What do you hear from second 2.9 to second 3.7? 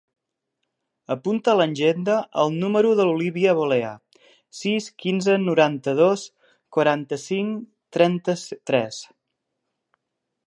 de l'Olívia